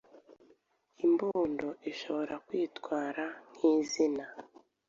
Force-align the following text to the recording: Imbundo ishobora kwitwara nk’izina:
Imbundo 1.05 1.67
ishobora 1.91 2.33
kwitwara 2.47 3.23
nk’izina: 3.55 4.25